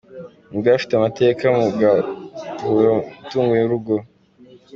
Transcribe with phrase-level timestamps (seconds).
[0.49, 2.89] Umugore afite amateka mu gusahura
[3.25, 3.93] imitungo y’urugo.